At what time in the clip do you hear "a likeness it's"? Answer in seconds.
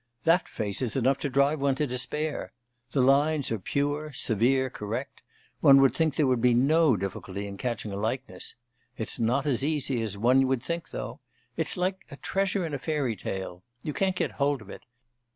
7.91-9.19